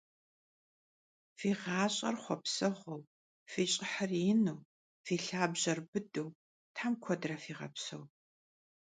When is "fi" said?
1.39-1.49, 3.51-3.63, 5.05-5.13